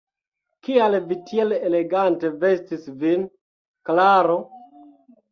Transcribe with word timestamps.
Kial 0.67 0.95
vi 1.09 1.17
tiel 1.31 1.51
elegante 1.67 2.31
vestis 2.43 2.87
vin, 3.03 3.27
Klaro? 3.91 4.39